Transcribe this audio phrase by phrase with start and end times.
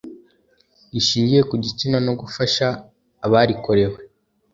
[0.91, 2.67] rishingiye ku gitsina no gufasha
[3.25, 3.99] abarikorewe